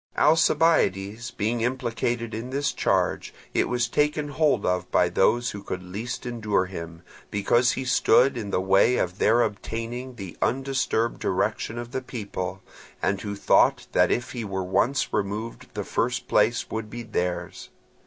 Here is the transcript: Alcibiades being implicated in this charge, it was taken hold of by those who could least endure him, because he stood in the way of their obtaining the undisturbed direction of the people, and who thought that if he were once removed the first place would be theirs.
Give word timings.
Alcibiades 0.17 1.29
being 1.29 1.61
implicated 1.61 2.33
in 2.33 2.49
this 2.49 2.71
charge, 2.73 3.35
it 3.53 3.69
was 3.69 3.87
taken 3.87 4.29
hold 4.29 4.65
of 4.65 4.89
by 4.89 5.09
those 5.09 5.51
who 5.51 5.61
could 5.61 5.83
least 5.83 6.25
endure 6.25 6.65
him, 6.65 7.03
because 7.29 7.73
he 7.73 7.85
stood 7.85 8.35
in 8.35 8.49
the 8.49 8.59
way 8.59 8.97
of 8.97 9.19
their 9.19 9.43
obtaining 9.43 10.15
the 10.15 10.35
undisturbed 10.41 11.19
direction 11.19 11.77
of 11.77 11.91
the 11.91 12.01
people, 12.01 12.63
and 12.99 13.21
who 13.21 13.35
thought 13.35 13.85
that 13.91 14.09
if 14.09 14.31
he 14.31 14.43
were 14.43 14.63
once 14.63 15.13
removed 15.13 15.67
the 15.75 15.83
first 15.83 16.27
place 16.27 16.71
would 16.71 16.89
be 16.89 17.03
theirs. 17.03 17.69